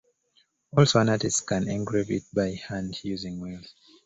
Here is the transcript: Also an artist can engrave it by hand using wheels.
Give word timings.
Also 0.75 0.97
an 0.99 1.09
artist 1.09 1.45
can 1.45 1.67
engrave 1.69 2.09
it 2.09 2.23
by 2.33 2.59
hand 2.67 2.99
using 3.03 3.39
wheels. 3.39 3.75